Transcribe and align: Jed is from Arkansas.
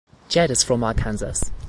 Jed 0.29 0.49
is 0.49 0.63
from 0.63 0.83
Arkansas. 0.83 1.51